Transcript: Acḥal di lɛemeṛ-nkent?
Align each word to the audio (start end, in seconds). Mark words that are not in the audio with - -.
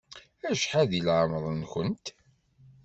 Acḥal 0.49 0.87
di 0.91 1.01
lɛemeṛ-nkent? 1.07 2.05